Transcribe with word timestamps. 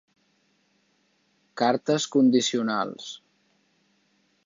Cartes 1.63 2.09
condicionals. 2.17 3.15